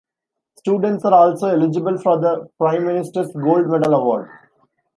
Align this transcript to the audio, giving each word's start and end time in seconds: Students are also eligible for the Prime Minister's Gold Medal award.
Students 0.57 1.05
are 1.05 1.13
also 1.13 1.49
eligible 1.49 1.95
for 1.99 2.19
the 2.19 2.49
Prime 2.57 2.87
Minister's 2.87 3.31
Gold 3.33 3.67
Medal 3.69 3.93
award. 3.93 4.31